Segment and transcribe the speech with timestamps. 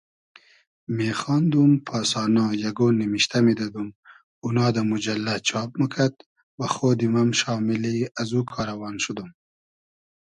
[0.97, 3.87] میخاندوم پاسانا یئگۉ نیمیشتۂ میدئدوم
[4.43, 6.15] اونا دۂ موجئللۂ چاب موکئد
[6.59, 9.29] وخۉدیم ام شامیلی از او کاروان شودوم